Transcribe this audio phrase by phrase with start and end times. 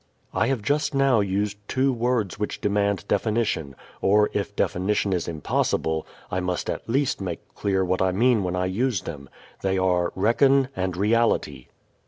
[0.33, 6.07] I have just now used two words which demand definition; or if definition is impossible,
[6.31, 9.29] I must at least make clear what I mean when I use them.
[9.61, 11.67] They are "reckon" and "reality."